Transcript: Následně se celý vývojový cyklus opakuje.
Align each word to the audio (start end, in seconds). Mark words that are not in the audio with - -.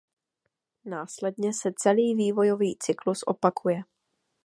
Následně 0.85 1.53
se 1.53 1.73
celý 1.77 2.15
vývojový 2.15 2.75
cyklus 2.77 3.23
opakuje. 3.27 3.81